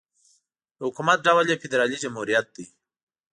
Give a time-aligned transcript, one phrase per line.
[0.77, 2.65] د حکومت ډول یې فدرالي جمهوريت دی.